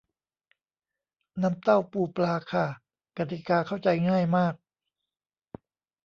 [1.41, 2.65] น้ำเต้าปูปลาค่ะ
[3.17, 4.53] กติกาเข้าใจง่ายมาก